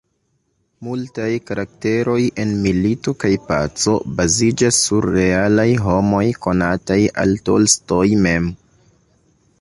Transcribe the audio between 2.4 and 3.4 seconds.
en "Milito kaj